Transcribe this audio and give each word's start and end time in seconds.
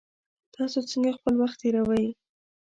تاسو 0.55 0.79
څنګه 0.89 1.11
خپل 1.17 1.33
وخت 1.41 1.57
تیروئ؟ 1.61 2.05